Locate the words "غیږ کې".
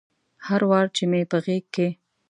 1.45-1.87